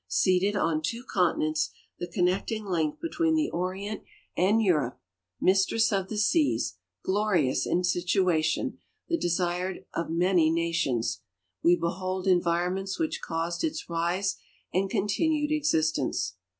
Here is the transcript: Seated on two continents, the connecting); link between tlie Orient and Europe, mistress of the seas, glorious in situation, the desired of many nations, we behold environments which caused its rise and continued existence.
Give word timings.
Seated 0.07 0.55
on 0.55 0.81
two 0.81 1.03
continents, 1.03 1.69
the 1.99 2.07
connecting); 2.07 2.65
link 2.65 2.99
between 2.99 3.35
tlie 3.37 3.53
Orient 3.53 4.01
and 4.35 4.59
Europe, 4.59 4.99
mistress 5.39 5.91
of 5.91 6.09
the 6.09 6.17
seas, 6.17 6.77
glorious 7.05 7.67
in 7.67 7.83
situation, 7.83 8.79
the 9.09 9.17
desired 9.19 9.85
of 9.93 10.09
many 10.09 10.49
nations, 10.49 11.21
we 11.61 11.75
behold 11.75 12.25
environments 12.25 12.97
which 12.97 13.21
caused 13.21 13.63
its 13.63 13.91
rise 13.91 14.37
and 14.73 14.89
continued 14.89 15.51
existence. 15.51 16.33